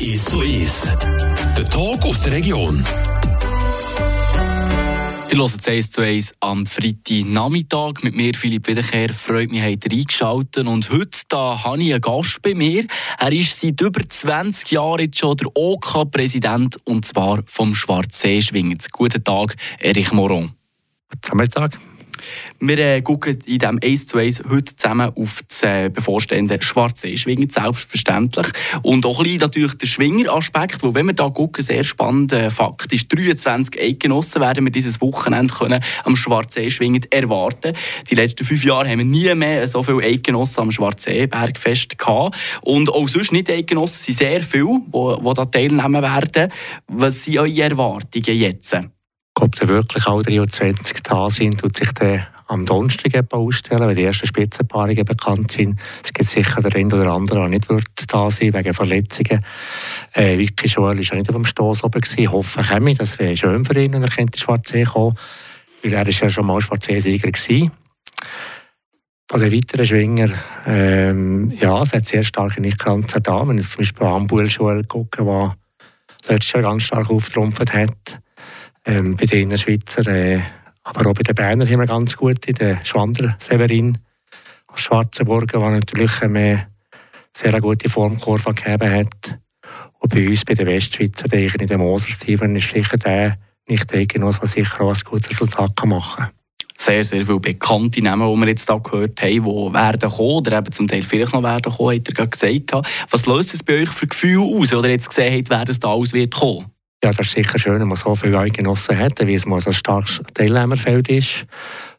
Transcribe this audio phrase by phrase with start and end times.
[0.00, 0.86] Ist so ist.
[1.54, 2.82] Der Talk aus der Region.
[5.30, 9.12] Ihr hört 1 zu 1 am Freitagnachmittag mit mir, Philipp Wiederkehr.
[9.12, 10.66] Freut mich, habt ihr eingeschaltet.
[10.66, 12.86] Und heute da habe ich einen Gast bei mir.
[13.18, 18.88] Er ist seit über 20 Jahren jetzt schon der OK-Präsident und zwar vom Schwarzsee-Schwingers.
[18.90, 20.54] Guten Tag, Erich Moron.
[21.10, 21.78] Guten Mittag.
[22.58, 27.50] Wir äh, schauen in diesem 1 zu 1 heute zusammen auf das äh, bevorstehende Schwarzsee-Schwingen,
[27.50, 28.46] selbstverständlich.
[28.82, 33.08] Und auch ein natürlich der Schwinger-Aspekt, wenn wir da gucken, sehr spannender äh, Fakt ist,
[33.08, 37.74] 23 Eidgenossen werden wir dieses Wochenende können am Schwarzsee-Schwingen erwarten.
[38.10, 42.36] Die letzten fünf Jahre haben wir nie mehr so viele Eidgenossen am Schwarzsee-Bergfest gehabt.
[42.62, 46.52] Und auch sonst nicht Eidgenossen sind sehr viele, die da teilnehmen werden.
[46.88, 48.76] Was sind eure Erwartungen jetzt?
[49.34, 54.02] Ob da wirklich alle 23 da sind, tut sich der am Donnerstag ausstellen, wenn die
[54.02, 55.80] ersten Spitzenpaarungen bekannt sind.
[56.04, 59.44] Es gibt sicher der eine oder andere, der nicht wird da sein wegen Verletzungen.
[60.12, 62.02] Äh, Vicky Joel war ja nicht auf dem Stoss oben.
[62.02, 65.16] Hoffe ich das wäre schön für ihn, wenn er in Schwarzsee kommen
[65.82, 67.70] weil er ist ja schon mal Schwarzsee-Sieger war.
[69.28, 70.28] Bei den weiteren Schwinger,
[70.66, 73.46] ähm, ja, es hat sehr starke Nichtgrenzen da.
[73.46, 75.56] Wenn ich zum Beispiel Ambuel Joel gucke, der
[76.28, 78.20] letztes Jahr ganz stark auftrumpft hat,
[78.84, 80.40] ähm, bei den Schweizer, äh,
[80.82, 83.98] aber auch bei den Berner haben wir ganz gute, der Schwander Severin
[84.66, 86.68] aus Schwarzenburgen, der natürlich eine
[87.32, 89.38] sehr gute Formkurve gegeben hat.
[89.98, 93.36] Und bei uns, bei den Westschweizer, der in dem Moser-Steven, ist sicher der
[93.68, 96.30] nicht der Genoss, der sicher auch ein gutes Resultat machen kann
[96.80, 100.58] sehr, sehr viele bekannte Namen, die wir jetzt hier gehört haben, die werden kommen oder
[100.58, 102.88] eben zum Teil vielleicht noch werden kommen, hat er gerade gesagt.
[103.10, 105.92] Was löst es bei euch für Gefühle aus, oder jetzt gesehen habt, wer das da
[105.92, 106.66] alles wird kommen?
[107.02, 109.72] Ja, das ist sicher schön, wenn man so viele Eidgenossen hat, wie es mal ein
[109.72, 111.46] starkes Teilnehmerfeld ist.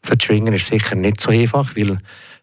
[0.02, 1.98] Für die Schwingen ist es sicher nicht so einfach, weil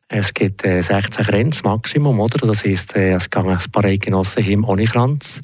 [0.10, 2.46] es gibt äh, 16 Grenzen Maximum, oder?
[2.46, 5.40] Das heisst, äh, es gehen ein paar Eidgenossen hin ohne Kranz.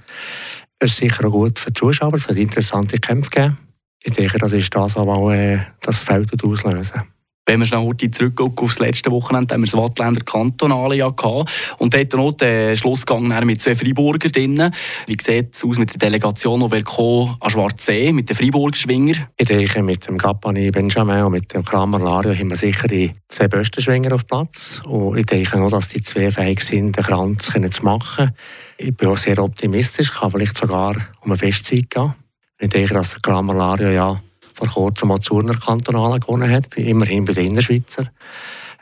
[0.79, 3.57] Das ist sicher auch gut für die Zuschauer, es wird interessante Kämpfe geben.
[4.03, 7.14] Ich denke, das ist das, was äh, das Feld auslösen
[7.45, 11.09] wenn wir schnell heute zurückgucken auf das letzte Wochenende, haben wir das Wattländer Kantonale ja
[11.09, 11.51] gehabt.
[11.77, 14.73] Und dort noch den Schlussgang mit zwei Freiburger drinnen.
[15.05, 19.27] Wie sieht es aus mit der Delegation, die wir an Schwarzsee mit den Freiburger Schwinger?
[19.37, 23.11] Ich denke, mit dem Gappani Benjamin und mit dem Kramer Lario haben wir sicher die
[23.29, 24.81] zwei besten Schwinger auf Platz.
[24.85, 28.31] Und ich denke noch, dass die zwei fähig sind, den Kranz zu machen.
[28.77, 32.13] Ich bin auch sehr optimistisch, kann vielleicht sogar um eine Festzeit gehen.
[32.59, 34.21] Ich denke, dass der Kramer Lario ja
[34.55, 38.09] vor kurzem mal Zurner Kantonale gewonnen hat, immerhin bei den Innerschweizer.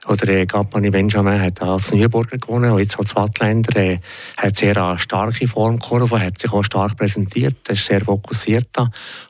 [0.07, 4.00] Oder äh, Gappani Benjamin hat als Neuburger gewonnen und jetzt als Wattländer äh,
[4.38, 8.83] hat sehr eine starke Formkurve, hat sich auch stark präsentiert, er ist sehr fokussiert da.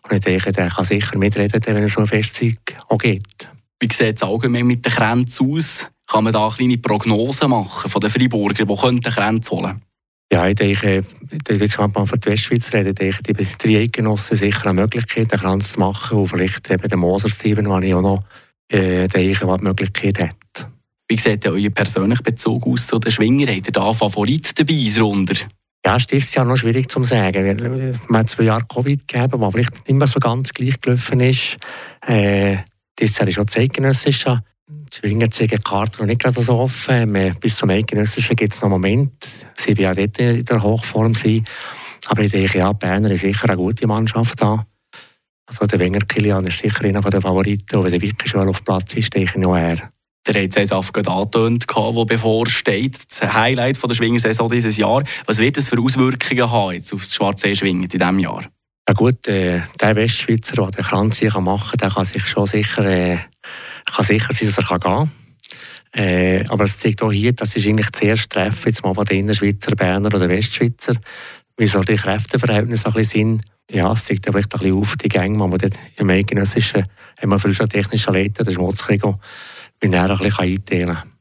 [0.04, 2.58] Und ich denke, der kann sicher mitreden, wenn es so eine Festzeit
[2.90, 3.50] auch geht.
[3.80, 5.88] Wie sieht es allgemein mit den Grenzen aus?
[6.08, 9.82] Kann man da eine kleine Prognose machen von den Freiburger, die könnten Grenzen holen
[10.32, 11.04] ja, ich denke,
[11.50, 15.32] jetzt kann man von der Westschweiz reden, ich denke, die drei Genossen sicher eine Möglichkeit,
[15.32, 18.24] einen Kranz zu machen und vielleicht eben den Moser-Steven, den ich auch noch
[18.70, 20.68] äh, denke, was die Möglichkeit hat.
[21.08, 23.56] Wie sieht denn euer persönlicher Bezug aus zu den Schwingern?
[23.56, 25.36] Habt ihr da Favorit dabei darunter?
[25.86, 28.00] Ja, es ist ja noch schwierig zu sagen.
[28.08, 31.58] Man hat zwei Jahre Covid gegeben, was vielleicht nicht mehr so ganz gleich gelaufen ist.
[32.08, 32.58] Äh,
[32.96, 34.40] das Jahr ist auch
[34.74, 37.36] zeitgenössisch die Schwingerzeige-Karte noch nicht gerade so offen.
[37.40, 39.12] Bis zum Eidgenössischen gibt es noch einen Moment.
[39.56, 41.44] Sie werden auch dort in der Hochform sein.
[42.08, 44.66] Aber ich denke, ja, Berner ist sicher eine gute Mannschaft da.
[45.46, 47.78] Also der Wenger Kilian ist sicher einer der Favoriten.
[47.78, 49.92] Und wenn der wirklich schon auf Platz ist, denke ich noch er.
[50.26, 52.98] Der hat es gerade angetönt, das bevorsteht.
[53.10, 55.04] Das Highlight der Schwingersaison dieses Jahr.
[55.26, 58.46] Was wird es für Auswirkungen haben jetzt auf das Schwarze Schwingen in diesem Jahr?
[58.88, 62.86] Ja gut, äh, der Westschweizer, der den Kranz machen kann, der kann sich schon sicher
[62.86, 63.18] äh,
[63.86, 65.12] kann sicher sein, dass er gehen kann.
[65.96, 69.20] Äh, aber es zeigt auch hier, das ist eigentlich zuerst Treffen, jetzt mal von den
[69.20, 70.96] Innerschweizer, Berner oder Westschweizer,
[71.58, 73.42] wie so die Kräfteverhältnisse ein bisschen sind.
[73.70, 76.86] Ja, es zeigt aber ein bisschen auf die Gänge, die man dort im eidgenössischen,
[77.22, 79.04] haben wir früher technischen Leiter, der Schmutzkrieg,
[79.82, 81.14] wie er ein bisschen einteilen kann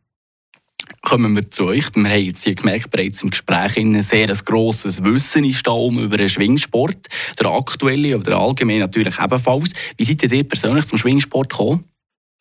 [1.02, 1.94] kommen wir zu euch.
[1.94, 5.98] Wir haben jetzt hier gemerkt, bereits im Gespräch ein sehr grosses Wissen ist da um
[5.98, 7.08] über den Schwingsport.
[7.38, 9.72] Der aktuelle, aber der allgemeine natürlich ebenfalls.
[9.96, 11.84] Wie seid ihr persönlich zum Schwingsport gekommen?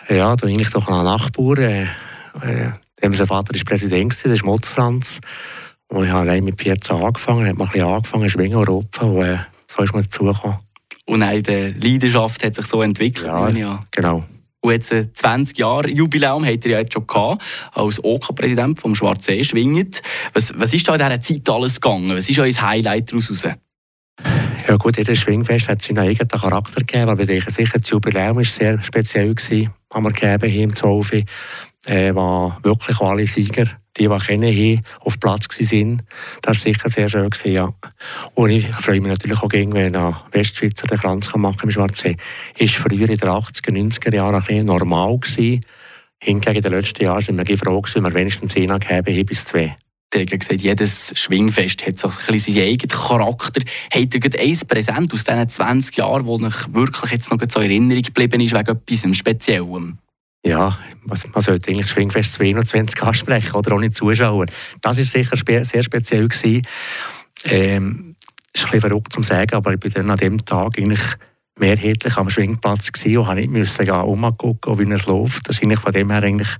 [0.09, 1.57] Ja, da bin ich doch ein Nachbar.
[1.59, 2.69] Äh, äh,
[3.01, 5.19] sein Vater war Präsident, der Schmutz Franz.
[5.88, 9.09] Und ich habe allein mit 14 angefangen, habe ein bisschen angefangen, schwingen rupfen.
[9.09, 9.38] Und äh,
[9.68, 10.57] so ist man dazugekommen.
[11.06, 13.27] Und nein, die Leidenschaft hat sich so entwickelt.
[13.27, 13.80] Ja, ja.
[13.92, 14.24] genau.
[14.62, 17.42] Und jetzt 20 äh, Jahre Jubiläum habt ihr ja jetzt schon gehabt,
[17.74, 20.01] als OK-Präsident OK vom Schwarzsee schwingend.
[20.33, 22.15] Was, was ist da in dieser Zeit alles gegangen?
[22.15, 23.47] Was ist euer Highlight daraus?
[24.71, 28.38] Ja gut, jedes Schwingfest hat seinen eigenen Charakter gegeben, aber ich denke sicher, das Jubiläum
[28.38, 31.25] war sehr speziell, gewesen, haben wir gegeben hier im 12.
[31.88, 33.65] Äh, war wirklich alle Sieger
[33.97, 36.01] die, die kennen, auf Platz waren.
[36.41, 37.29] Das war sicher sehr schön.
[37.29, 37.73] Gewesen, ja.
[38.33, 42.15] Und ich freue mich natürlich auch, wenn nach Westschweizer den Kranz machen im Schwarzsee.
[42.57, 45.65] Ist früher in den 80er, 90er Jahren ein normal gewesen.
[46.18, 49.75] Hingegen in den letzten Jahren sind wir froh wenn wir wenigstens einen gegeben bis zwei.
[50.13, 53.61] Der hat gesagt, jedes Schwingfest hat so ein bisschen seinen eigenen Charakter.
[53.93, 57.71] Habt ihr ein Präsent aus diesen 20 Jahren, das euch wirklich jetzt noch so in
[57.71, 59.97] Erinnerung geblieben ist, wegen etwas Speziellem?
[60.43, 64.47] Ja, man sollte eigentlich Schwingfest 21 ansprechen oder ohne Zuschauer.
[64.81, 66.27] Das war sicher spe sehr speziell.
[66.27, 66.63] Gewesen.
[67.45, 68.15] Ähm,
[68.53, 70.99] ist ein bisschen verrückt zu sagen, aber ich bin dann an dem Tag eigentlich
[71.57, 75.47] mehrheitlich am Schwingplatz und musste nicht umgucken, wie es läuft.
[75.47, 76.57] Das war eigentlich von dem her eigentlich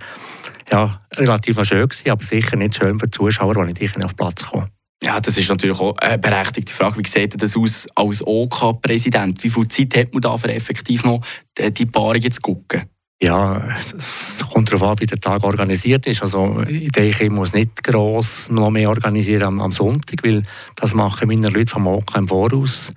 [0.72, 4.18] ja, relativ schön gewesen, aber sicher nicht schön für die Zuschauer, die nicht auf den
[4.18, 4.70] Platz kommen.
[5.04, 6.98] Ja, das ist natürlich auch eine berechtigte Frage.
[7.00, 9.44] Wie sieht das aus als OK-Präsident?
[9.44, 11.22] Wie viel Zeit hat man da für effektiv noch
[11.58, 12.84] die Paarungen zu gucken?
[13.24, 16.24] Ja, es kommt darauf an, wie der Tag organisiert ist.
[16.24, 20.44] Also ich denke, ich muss nicht gross noch mehr organisieren am, am Sonntag, weil
[20.76, 22.94] das machen meine Leute vom OK im Voraus.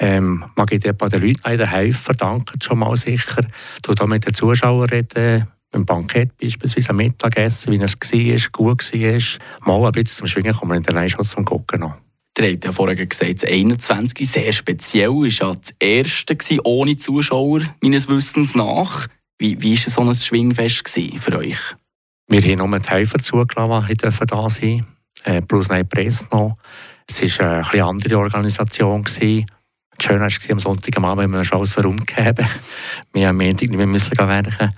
[0.00, 3.46] Ähm, man gibt den Leuten den helfen, danken schon mal sicher.
[3.82, 8.92] Du da mit den Zuschauern reden, beim Bankett beispielsweise am Mittagessen, wie es war, gut
[8.92, 9.78] war.
[9.80, 11.96] Mal ein bisschen zum Schwingen kommen und dann schon zum Gucken noch.
[12.36, 17.62] Der hat ja vorher gesagt, das 21 sehr speziell, war ja das erste ohne Zuschauer,
[17.82, 19.06] meines Wissens nach.
[19.38, 21.58] Wie, wie war so ein Schwingfest für euch?
[22.28, 24.86] Wir haben nur die Helfer zugelassen, die da sein
[25.24, 26.56] äh, plus eine Presse noch.
[27.08, 29.04] Es war eine eine andere Organisation.
[29.04, 29.46] Gewesen.
[29.96, 32.46] Das Schöne war am Sonntagabend, wenn wir schon alles herumgegeben
[33.12, 34.70] Wir haben am Montag nicht mehr müssen werken.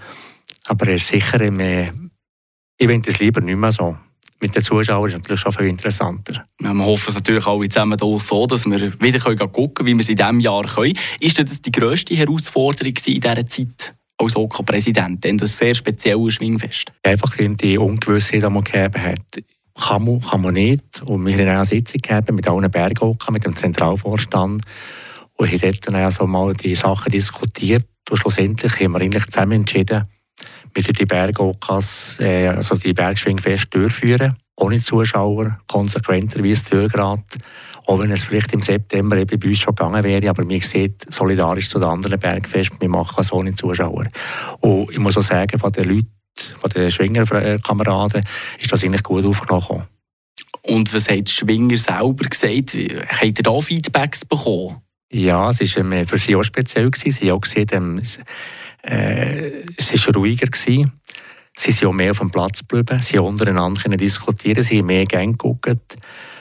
[0.67, 3.97] Aber es ist sicher, ich finde es lieber nicht mehr so.
[4.41, 6.45] Mit den Zuschauern ist es natürlich schon viel interessanter.
[6.61, 9.95] Ja, wir hoffen es natürlich alle zusammen hier so, dass wir wieder gucken können, wie
[9.95, 10.99] wir es in diesem Jahr können.
[11.21, 13.95] Ist das die grösste Herausforderung in dieser Zeit?
[14.19, 16.93] als OK-Präsident, denn das sehr spezielle Schwingfest?
[17.03, 19.45] Einfach die Ungewissheit, die man gegeben hat.
[19.79, 21.03] Kann man, kann man nicht.
[21.05, 24.63] Und wir haben eine Sitzung gegeben mit allen Berghockern, mit dem Zentralvorstand.
[25.35, 27.87] Und haben dort dann also mal die Sachen diskutiert.
[28.09, 30.05] Und schlussendlich haben wir eigentlich zusammen entschieden,
[30.85, 34.37] wir die Berghockers, äh, also die Bergschwingfest durchführen.
[34.57, 37.25] Ohne Zuschauer, konsequenterweise durchgerät.
[37.87, 40.97] Auch wenn es vielleicht im September eben bei uns schon gegangen wäre, aber wir sehen
[41.09, 44.07] solidarisch zu den anderen Bergfesten, wir machen so ohne Zuschauer.
[44.61, 46.11] Und ich muss auch sagen, von den Leuten,
[46.57, 48.25] von den Schwingerkameraden,
[48.59, 49.85] ist das eigentlich gut aufgenommen.
[50.63, 52.75] Und was hat Schwinger selber gesagt?
[52.75, 54.83] Habt ihr da Feedbacks bekommen?
[55.13, 56.91] Ja, es war für sie auch speziell.
[56.95, 58.03] Sie haben auch gesehen, ähm,
[58.87, 60.47] äh, es war ruhiger.
[60.47, 60.93] Gewesen.
[61.59, 65.07] Sie sind auch mehr auf dem Platz geblieben, sie haben untereinander diskutieren, sie haben mehr
[65.07, 65.97] Gänge geguckt.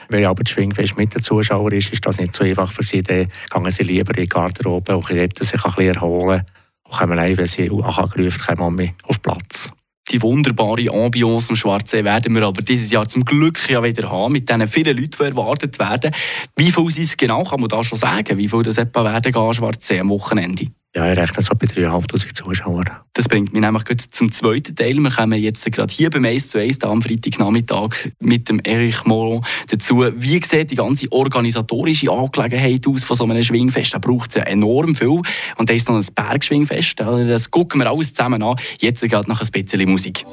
[0.08, 3.02] Wenn aber das Schwingfest mit den Zuschauern ist, ist das nicht so einfach für sie.
[3.02, 6.42] Dann gehen sie lieber in die Garderobe und retten sich ein bisschen erholen.
[6.84, 9.68] Und kommen ein, wenn sie angerufen kommen auf Platz.
[10.12, 14.34] Die wunderbare Ambiance am Schwarzsee werden wir aber dieses Jahr zum Glück ja wieder haben,
[14.34, 16.14] mit diesen vielen Leuten, die erwartet werden.
[16.54, 18.38] Wie viel sind es genau, kann man da schon sagen?
[18.38, 20.66] Wie viel das etwa werden gehen, Schwarzsee am Wochenende?
[20.96, 22.86] Ja, ich rechne so bei 3'500 Zuschauern.
[23.12, 24.96] Das bringt mich nämlich zum zweiten Teil.
[24.96, 29.44] Wir kommen jetzt gerade hier beim 1 zu 1 am Freitagnachmittag mit dem Erich Moron
[29.68, 30.06] dazu.
[30.16, 33.92] Wie sieht die ganze organisatorische Angelegenheit aus von so einem Schwingfest?
[33.92, 35.20] Da braucht es ja enorm viel.
[35.58, 36.98] Und da ist noch ein Bergschwingfest.
[36.98, 38.56] Das gucken wir alles zusammen an.
[38.80, 40.24] Jetzt geht noch ein bisschen Musik.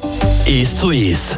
[0.47, 1.37] 1 zu 1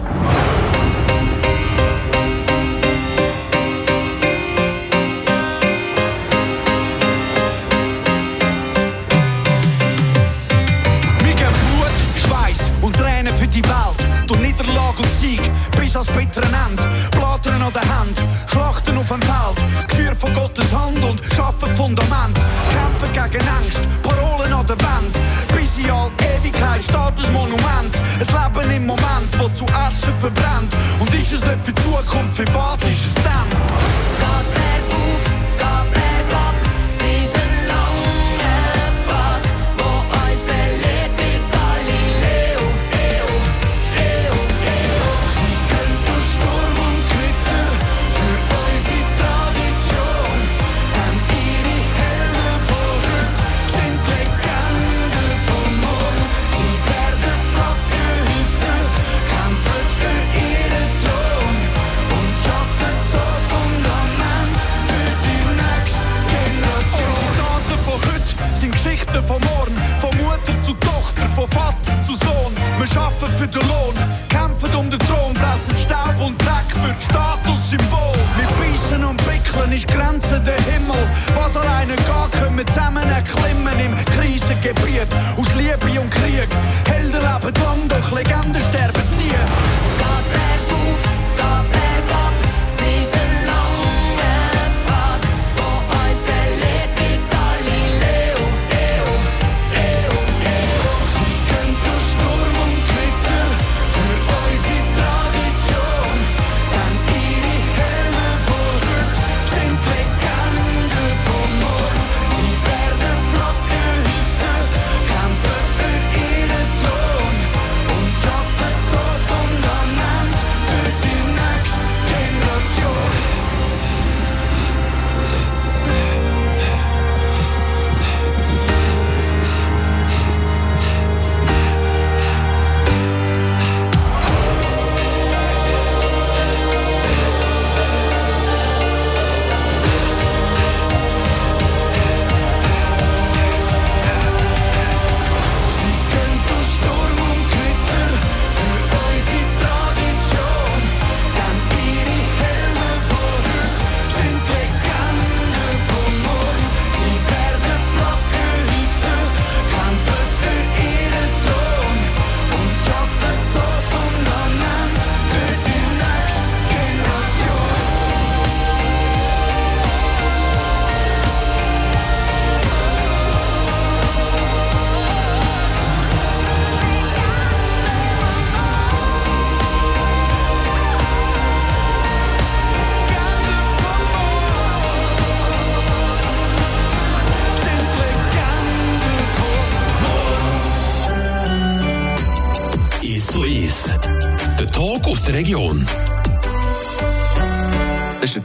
[16.68, 16.84] Ende.
[17.12, 18.18] Blattern an der Hand,
[18.48, 22.38] Schlachten auf dem Feld, geführt von Gottes Hand und schaffen Fundament.
[22.70, 25.16] Kämpfen gegen Angst, Parolen an der Wand.
[25.56, 27.94] Bis in all Ewigkeit steht das Monument.
[28.20, 30.74] Ein Leben im Moment, wo zu Asche verbrennt.
[31.00, 33.65] Und ist es nicht für die Zukunft, für was ist es dann?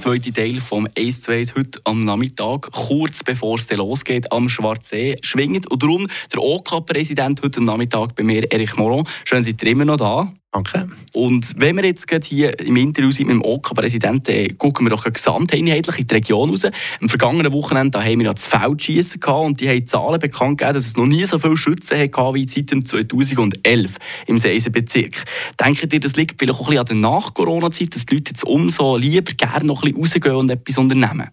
[0.00, 5.16] Zweite Teil vom Ace to Ace heute am Nachmittag, kurz bevor es losgeht am Schwarzsee
[5.20, 5.70] schwingend.
[5.70, 9.06] Und darum der OK-Präsident heute am Nachmittag bei mir, Erich Moron.
[9.26, 10.32] Schön, seid ihr immer noch da.
[10.52, 10.88] Danke.
[11.14, 15.04] Und wenn wir jetzt gerade hier im Interview sind mit dem OK-Präsidenten, gucken wir doch
[15.04, 16.64] gesamteinheitlich in die Region raus.
[17.00, 20.74] Am vergangenen Wochenende haben wir ja das Feldschießen gehabt und die haben Zahlen bekannt gegeben,
[20.74, 25.22] dass es noch nie so viele Schützen hatte wie seit 2011 im Seisenbezirk.
[25.60, 28.42] Denkt ihr, das liegt vielleicht auch ein bisschen an der Nach-Corona-Zeit, dass die Leute jetzt
[28.42, 31.28] umso lieber gerne noch ein bisschen rausgehen und etwas unternehmen?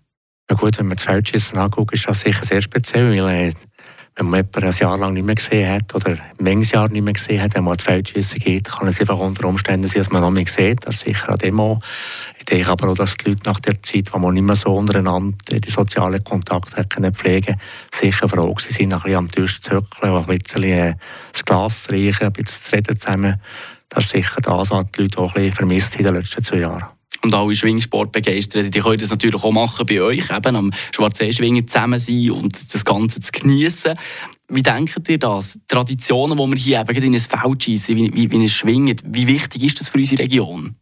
[0.50, 3.54] Ja gut, wenn man das Feldschießen anguckt, ist das sicher sehr speziell, weil äh,
[4.18, 7.14] wenn man jemanden ein Jahr lang nicht mehr gesehen hat oder ein Jahr nicht mehr
[7.14, 10.22] gesehen hat, wenn man ans Feldschießen geht, kann es einfach unter Umständen sein, dass man
[10.22, 10.86] noch mehr sieht.
[10.88, 11.80] Das ist sicher eine Demo.
[12.40, 14.74] Ich denke aber auch, dass die Leute nach der Zeit, wo man nicht mehr so
[14.74, 17.58] untereinander die sozialen Kontakte können pflegen
[17.94, 20.96] sicher froh sind, ein bisschen am Tisch zu zirkeln, ein bisschen äh,
[21.32, 23.42] das Glas zu reichen, ein bisschen zu reden zusammen.
[23.90, 26.58] Das ist sicher das, was die Leute auch ein bisschen vermisst in den letzten zwei
[26.58, 26.97] Jahren
[27.28, 31.68] und alle Schwingsport begeistert, die können das natürlich auch machen bei euch, eben am Schwarzsee-Schwingen
[31.68, 33.96] zusammen sein und das Ganze zu genießen.
[34.50, 35.60] Wie denkt ihr das?
[35.68, 39.28] Traditionen, die wir hier eben in ein Feld schießen, wie, wie, wie es schwingt, wie
[39.28, 40.76] wichtig ist das für unsere Region?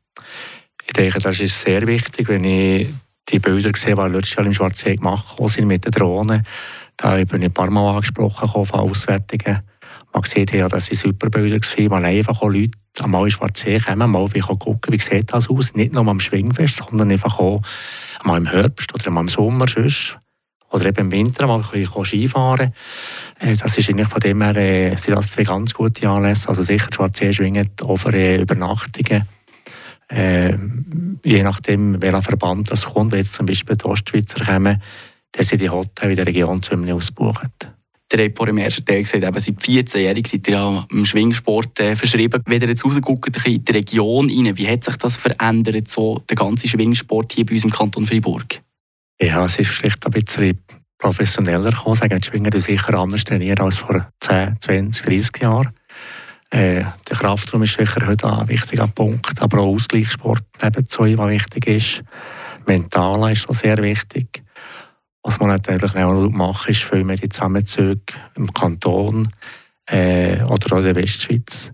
[0.85, 2.87] Ich denke, das ist sehr wichtig, wenn ich
[3.27, 6.43] die Bilder sehe, die letztes Jahr im Schwarzsee gemacht sind mit den Drohnen.
[6.95, 9.61] Da bin ich ein paar Mal angesprochen von Auswertungen.
[10.13, 13.79] Man sieht ja, dass es super Bilder waren, weil einfach auch Leute einmal in Schwarzsee
[13.79, 15.73] kommen, mal gucken, wie sieht das aus.
[15.75, 17.61] Nicht nur am Schwingfest, sondern einfach auch
[18.23, 20.17] mal im Herbst oder mal im Sommer sonst.
[20.71, 22.73] Oder eben im Winter mal Skifahren.
[23.39, 26.49] Äh, das ist eigentlich von dem her, äh, sind das zwei ganz gute Anlässe.
[26.49, 29.27] Also sicher Schwarzsee schwingen auch für äh, Übernachtungen.
[30.09, 30.57] Äh,
[31.23, 34.81] je nachdem, welcher Verband das kommt, wenn jetzt zum Beispiel die Ostschweizer kommen,
[35.31, 37.71] dann sind die Hotels in der Region ziemlich ausgebucht.
[38.11, 41.79] Der habt vorhin im ersten Teil gesagt, eben seit 14-jährig seid ihr ja im Schwingsport
[41.79, 42.43] äh, verschrieben.
[42.45, 46.35] Wenn ihr jetzt rausguckt in die Region rein, wie hat sich das verändert, so der
[46.35, 48.61] ganze Schwingsport hier bei uns im Kanton Freiburg?
[49.19, 50.59] Ja, es ist vielleicht ein bisschen
[50.99, 51.95] professioneller gekommen.
[51.95, 55.71] Sagen, die Schwinger sicher anders trainieren als vor 10, 20, 30 Jahren.
[56.51, 61.67] Äh, der Kraftraum ist sicher heute ein wichtiger Punkt, aber auch Ausgleichssport nebenzu, was wichtig
[61.67, 62.03] ist.
[62.65, 64.44] Mental ist auch sehr wichtig.
[65.25, 69.31] Was man natürlich auch macht, ist viel mehr die Zusammenzüge im Kanton
[69.87, 71.71] äh, oder auch in der Westschweiz.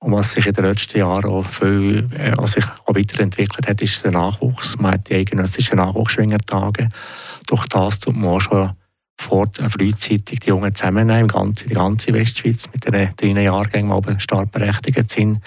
[0.00, 4.04] Und was sich in den letzten Jahren auch viel äh, sich auch weiterentwickelt hat, ist
[4.04, 4.76] der Nachwuchs.
[4.76, 6.90] Man hat die eidgenössischen Nachwuchsschwingertage.
[7.46, 8.70] Durch das tut man auch schon
[9.20, 14.20] vor, äh, frühzeitig die Jungen zusammennehmen, die ganze, Westschweiz mit den drei Jahrgängen, die oben
[14.20, 15.40] stark berechtigt sind.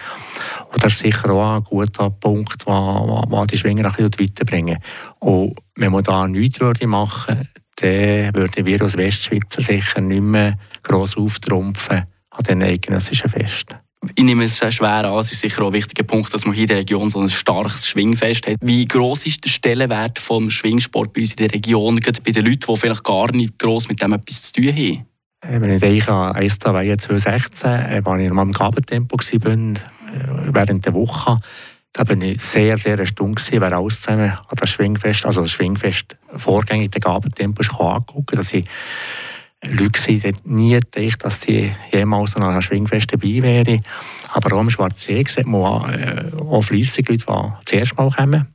[0.71, 4.77] Und das ist sicher auch ein guter Punkt, der die Schwinger ein bisschen weiterbringen.
[5.19, 7.47] Und wenn man da nichts würde machen
[7.81, 13.82] würde, dann würden wir als Westschweizer sicher nicht mehr gross auftrumpfen an den eidgenössischen Festen.
[14.15, 16.63] Ich nehme es schwer an, es ist sicher auch ein wichtiger Punkt, dass man hier
[16.63, 18.57] in der Region so ein starkes Schwingfest hat.
[18.61, 22.45] Wie gross ist der Stellenwert vom Schwingsport bei uns in der Region, gerade bei den
[22.45, 25.05] Leuten, die vielleicht gar nicht gross mit dem etwas zu tun haben?
[25.41, 26.59] Äh, wenn ich denke an 1.
[26.59, 29.75] 2016, als ich meinem Gabentempo war, äh,
[30.51, 31.39] während der Woche,
[31.93, 35.51] da bin ich sehr, sehr erstaunt gewesen, wer alles zusammen an das Schwingfest, also das
[35.51, 38.53] Schwingfest vorgängig den Gabentempo angucken, dass
[39.69, 43.81] Leute waren, nie gedacht, dass sie jemals an einem Schwingfest dabei wären.
[44.33, 48.53] Aber auch im Schwarzsee sieht man äh, auch fleissig Leute, die zuerst mal kommen.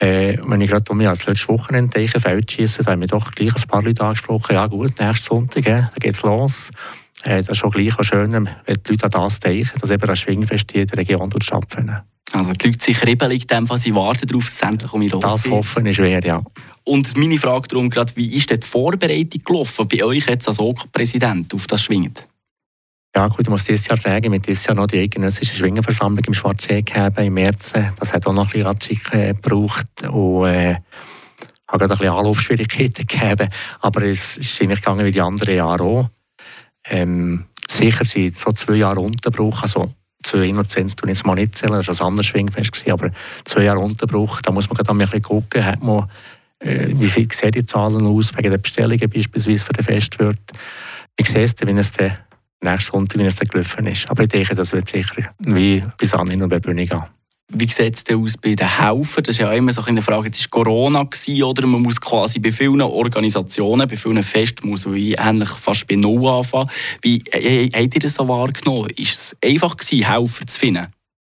[0.00, 3.32] Äh, wenn ich gerade um mich als letztes Wochenende denke, Feldschießen, da haben wir doch
[3.32, 4.54] gleich ein paar Leute angesprochen.
[4.54, 6.70] Ja gut, nächsten Sonntag, äh, da geht's los.
[7.24, 10.06] Äh, das ist schon gleich auch schön, wenn die Leute an das denken, dass eben
[10.06, 12.02] das Schwingfest in der Region stattfindet.
[12.32, 15.32] Also die Leute sind kribbelig, sie warten darauf, dass es endlich um mich losgeht.
[15.32, 16.42] Das hoffen ist schwer, ja.
[16.84, 21.54] Und meine Frage darum gerade, wie ist die Vorbereitung gelaufen bei euch jetzt als OK-Präsident
[21.54, 22.14] auf das Schwingen?
[23.16, 26.34] Ja gut, ich muss dieses Jahr sagen, mit dieses Jahr noch die eidgenössische Schwingenversammlung im
[26.34, 27.72] Schwarzsee gegeben, im März.
[27.98, 33.06] Das hat auch noch ein bisschen äh, gebraucht und äh, hat gerade ein bisschen Anlaufschwierigkeiten
[33.06, 33.48] gegeben.
[33.80, 36.10] Aber es ist eigentlich gegangen wie die anderen Jahre auch.
[36.84, 39.92] Ähm, sicher sind so zwei Jahre Unterbruch, also
[40.28, 43.10] zwei Innozenz tun jetzt mal nicht zählen, das war ein anderes Schwingfest, aber
[43.44, 46.08] zwei Jahre Unterbruch, da muss man gerade ein bisschen gucken, hat man,
[46.60, 50.40] äh, wie sehen die Zahlen aus, wegen der Bestellungen beispielsweise für den Festwirt.
[51.16, 52.18] Wie siehst du, wenn es der
[52.62, 54.10] nächsten Sonntag, wenn es dann gelaufen ist.
[54.10, 57.17] Aber ich denke, das wird sicher wie bis anhin und bei Bühne gehen.
[57.50, 59.22] Wie sieht es denn aus bei den Helfern?
[59.24, 61.08] Das ist ja immer so eine Frage, jetzt war Corona
[61.46, 65.96] oder man muss quasi bei vielen Organisationen, bei vielen Festen, muss man ähnlich fast bei
[65.96, 66.68] Null anfangen.
[67.00, 68.90] Wie äh, habt ihr das so wahrgenommen?
[68.96, 70.88] Ist es einfach gewesen, Helfer zu finden?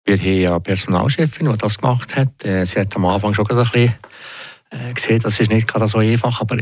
[0.05, 2.45] Wir haben ja eine Personalchefin, die das gemacht hat.
[2.45, 3.95] Äh, sie hat am Anfang schon ein bisschen
[4.71, 6.59] äh, gesehen, das ist nicht gerade so einfach, aber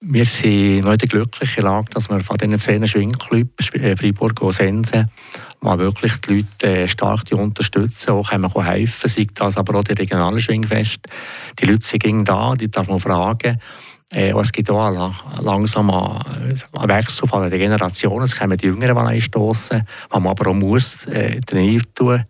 [0.00, 4.40] Wir sind noch in der glücklichen Lage, dass wir von diesen zwei Schwingclubs, äh, Freiburg
[4.42, 5.06] und Sense,
[5.60, 9.94] mal wirklich die Leute äh, stark unterstützen, auch können helfen, sei das aber auch die
[9.94, 11.00] regionalen Schwingfest.
[11.58, 13.60] Die Leute sind da, die darf man fragen.
[14.14, 18.22] Äh, es gibt auch langsam einen Wechsel von den Generationen.
[18.22, 22.24] Es kommen die Jüngeren, einstoßen, was man aber auch muss äh, trainieren tun.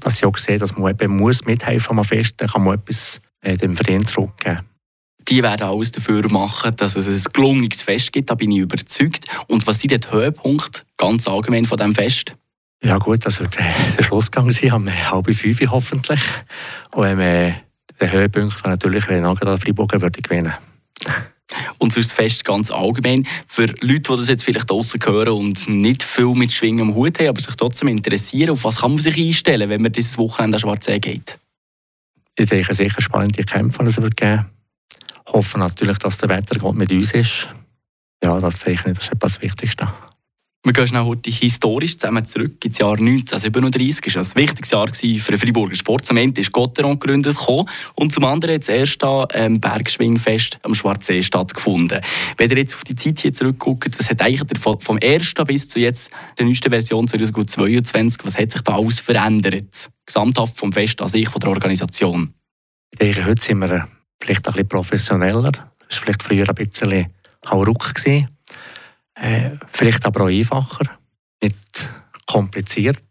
[0.00, 3.54] Dass ich auch sehe, dass man eben muss mithelfen muss, dann kann man etwas äh,
[3.54, 4.75] dem Verein zurückgeben
[5.28, 9.24] die werden alles dafür machen, dass es ein gelungenes Fest gibt, da bin ich überzeugt.
[9.48, 12.36] Und was sind die Höhepunkte ganz allgemein von diesem Fest?
[12.82, 16.20] Ja gut, also der, der Schlussgang sie haben halb fünf hoffentlich.
[16.94, 17.54] Und ähm,
[18.00, 20.52] der Höhepunkt war natürlich, wenn Agatha Freiburger würde gewinnen
[21.78, 23.26] und sonst Fest ganz allgemein.
[23.46, 27.18] Für Leute, die das jetzt vielleicht draußen hören und nicht viel mit Schwingen am Hut
[27.18, 30.56] haben, aber sich trotzdem interessieren, auf was kann man sich einstellen, wenn man dieses Wochenende
[30.56, 31.38] an Schwarzsee geht?
[32.36, 34.46] Ich denke, sicher spannende Kämpfe, die es wird geben
[35.26, 37.48] hoffen natürlich, dass der Wettergott mit uns ist.
[38.22, 39.88] Ja, das zeichne das ist etwas das Wichtigste.
[40.66, 44.14] Wir gehen schnell heute historisch zusammen zurück ins Jahr 1937.
[44.14, 46.06] Das war ein wichtiges Jahr für den Freiburger Sport.
[46.06, 47.36] Zum einen ist Gotteron gegründet
[47.94, 52.00] und zum anderen hat das erste ähm, Bergschwingfest am Schwarzsee stattgefunden.
[52.36, 55.78] Wenn ihr jetzt auf die Zeit hier zurückguckt, was hat eigentlich vom ersten bis zu
[55.78, 59.88] jetzt der neuesten Version 2022, was hat sich da alles verändert?
[60.04, 62.34] Gesamthaft vom Fest an sich, von der Organisation?
[62.90, 63.86] Ich denke, heute sind wir
[64.20, 65.52] vielleicht ein bisschen professioneller.
[65.52, 67.06] Das war vielleicht früher ein bisschen
[67.48, 67.92] Hauruck.
[68.06, 70.84] Äh, vielleicht aber auch einfacher,
[71.42, 71.56] nicht
[72.26, 73.02] kompliziert.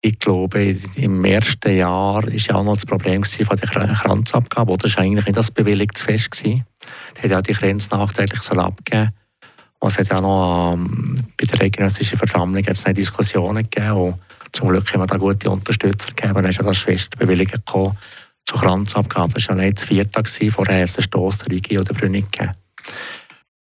[0.00, 4.76] Ich glaube, im ersten Jahr war ja auch noch das Problem von der Kranzabgabe.
[4.78, 6.44] Das war eigentlich nicht das bewilligtes Fest.
[6.44, 6.62] Die
[7.20, 9.10] hat ja die Grenze nachträglich abgegeben.
[9.80, 13.92] Und es hat ja noch ähm, bei der Eidgenössischen Versammlung jetzt Diskussionen gegeben.
[13.92, 14.16] Und
[14.52, 16.34] zum Glück haben wir da gute Unterstützer gegeben.
[16.34, 17.96] Dann ist ja das Fest bewilligt gekommen
[18.48, 19.34] zur Kranzabgabe.
[19.34, 22.50] Das war nicht das vierte, vorher es den Stoss, der Rigi oder gegeben.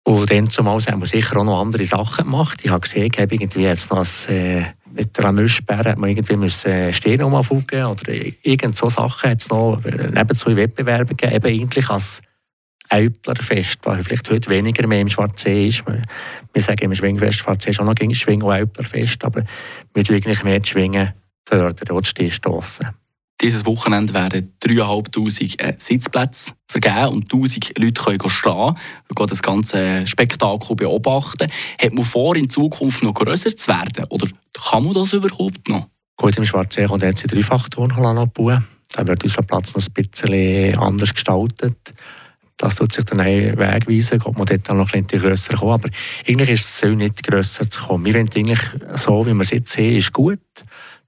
[0.03, 2.61] Und dann zumal haben wir sicher auch noch andere Sachen gemacht.
[2.63, 6.09] Ich habe gesehen, ich habe irgendwie jetzt noch ein, äh, mit der Mischbär hat man
[6.09, 11.15] irgendwie müssen äh, Stehen umfugen oder irgend so Sachen hat es noch äh, nebenzu Wettbewerbe
[11.15, 12.21] gegeben, eben eigentlich als
[12.89, 15.83] Äuplerfest, was vielleicht heute weniger mehr im Schwarzsee ist.
[16.53, 19.43] Wir sagen im Schwingfest, Schwarzsee ist auch noch gegen Schwing- und Äuplerfest, aber
[19.93, 21.11] wir tun eigentlich mehr die Schwingen
[21.45, 22.87] fördern und stossen.
[23.39, 28.75] Dieses Wochenende werden 3'500 äh, Sitzplätze vergeben und 1000 Leute können stehen
[29.15, 31.47] und das ganze Spektakel beobachten.
[31.79, 34.05] Hat man vor, in Zukunft noch grösser zu werden?
[34.09, 35.87] Oder kann man das überhaupt noch?
[36.15, 38.65] Gut, im Schwarzsee kommt jetzt die Dreifachturhalle bauen.
[38.93, 41.93] Da wird unser Platz noch ein bisschen anders gestaltet.
[42.57, 45.73] Das tut sich dann einen Weg weisen, ob man dort noch ein bisschen grösser kommen.
[45.73, 45.89] Aber
[46.27, 48.05] eigentlich ist es nicht grösser zu kommen.
[48.05, 48.59] Wir wollen eigentlich
[48.95, 50.39] so, wie wir es jetzt sehen, ist gut.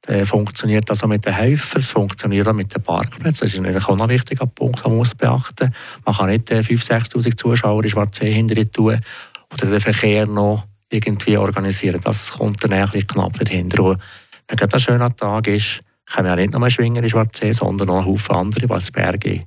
[0.07, 3.45] Äh, funktioniert das auch mit den Helfern, es funktioniert auch mit den Parkplätzen.
[3.45, 5.73] Das ist natürlich auch noch ein wichtiger Punkt, den man muss beachten
[6.05, 8.99] Man kann nicht äh, 5'000, 6'000 Zuschauer in Schwarzsee hinter tun
[9.51, 11.99] oder den Verkehr noch irgendwie organisieren.
[12.03, 13.83] Das kommt dann bisschen knapp dahinter.
[13.83, 14.01] Und
[14.47, 17.89] wenn gerade ein schöner Tag ist, können wir ja nicht nur Schwinger in Schwarzsee, sondern
[17.89, 19.45] auch ein Haufen andere, es Berge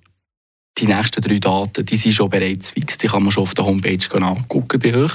[0.79, 2.97] die nächsten drei Daten, die sind schon bereits fix.
[2.99, 5.13] Die kann man schon auf der Homepage angucken bei euch.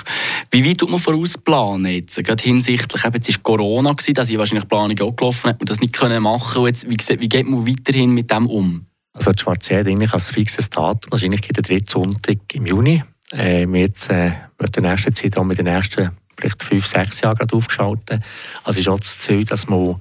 [0.51, 2.23] Wie weit tut man vorausplanen jetzt?
[2.23, 5.93] Gerade hinsichtlich, eben, jetzt war Corona, da sind wahrscheinlich Planungen auch gelaufen und das nicht
[5.93, 6.61] können machen.
[6.61, 8.85] Und jetzt, wie, wie geht man weiterhin mit dem um?
[9.13, 13.03] Also die Schwarze hat eigentlich als fixes Datum, wahrscheinlich geht der dritte Sonntag im Juni.
[13.31, 17.21] Äh, wir jetzt, äh, in der nächsten Zeit auch mit den nächsten vielleicht fünf, sechs
[17.21, 18.21] Jahren aufgeschaltet.
[18.63, 19.99] Also ist auch das Ziel, dass man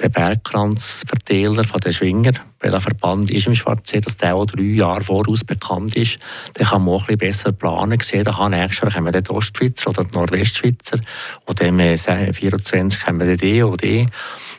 [0.00, 4.62] der Bergkranzverteiler von den Schwinger, weil ein Verband ist im Schwarzsee, dass der auch drei
[4.62, 6.18] Jahre voraus bekannt ist,
[6.54, 8.00] dann kann man auch ein bisschen besser planen.
[8.00, 10.98] Sehen, da nächstes Jahr kommen die Ostschweizer oder die Nordwestschweizer
[11.46, 14.06] und dann 24 kommen die D oder D.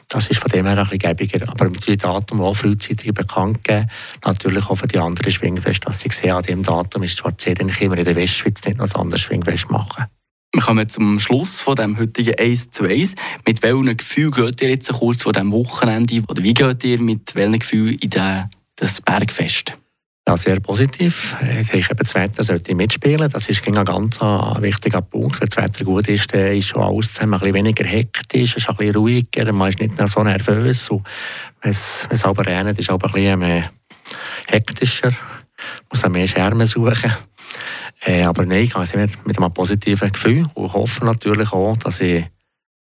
[0.08, 1.48] Das ist von dem her ein bisschen gäbiger.
[1.50, 3.90] Aber dem Datum auch frühzeitig bekannt gegeben.
[4.26, 7.70] Natürlich auch für die anderen Schwingfeste, dass sie sehen, an diesem Datum ist Schwarzsee dann
[7.70, 10.06] immer in der Westschweiz nicht noch ein anderes Schwingfest machen.
[10.54, 13.16] Wir kommen zum Schluss von dem heutigen 1 zu 1.
[13.48, 16.22] Mit welchem Gefühl geht ihr jetzt kurz vor dem Wochenende?
[16.28, 18.10] Oder wie geht ihr mit welchem Gefühl in
[18.76, 19.72] das Bergfest?
[20.28, 21.38] Ja, sehr positiv.
[21.62, 23.30] Ich denke, das Wetter sollte mitspielen.
[23.30, 25.40] Das ist ein ganz wichtiger Punkt.
[25.40, 28.70] Wenn das Wetter gut ist, dann ist schon alles zusammen ein bisschen weniger hektisch, ist
[28.70, 30.90] ein bisschen ruhiger, man ist nicht mehr so nervös.
[30.90, 31.08] Und
[31.62, 33.72] wenn es, wenn es aber regnet, ist es ein bisschen mehr
[34.48, 35.12] hektischer.
[35.12, 35.18] Man
[35.92, 37.14] muss auch mehr Schermen suchen.
[38.04, 42.26] Äh, aber nein, ich gehe mit einem positiven Gefühl und hoffe natürlich auch, dass ich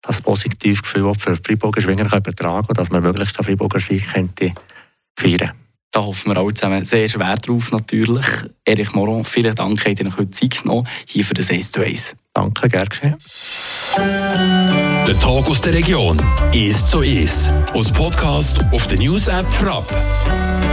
[0.01, 4.11] das positive Gefühl auch für Freiburger Schwinger übertragen kann, dass man möglichst den Freiburger Sieg
[4.11, 4.53] könnte
[5.15, 5.53] feiern
[5.93, 8.25] da hoffen wir alle zusammen sehr schwer drauf natürlich.
[8.65, 11.81] Erich Moron, vielen Dank, dass ihr euch heute Zeit genommen hier für das 1 zu
[11.81, 12.15] 1.
[12.33, 13.15] Danke, gerne geschehen.
[15.07, 16.19] Der Tag aus der Region
[16.51, 17.53] ist so ist.
[17.73, 19.85] Aus Podcast auf der News App Frapp.